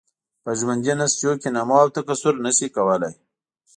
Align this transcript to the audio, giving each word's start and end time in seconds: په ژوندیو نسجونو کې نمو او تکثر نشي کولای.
په 0.43 0.51
ژوندیو 0.59 0.99
نسجونو 1.01 1.35
کې 1.41 1.49
نمو 1.55 1.75
او 1.83 1.87
تکثر 1.95 2.33
نشي 2.45 2.67
کولای. 2.75 3.13